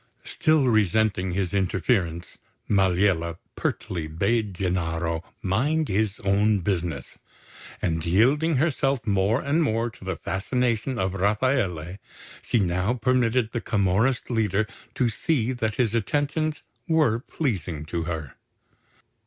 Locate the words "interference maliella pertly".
1.53-4.07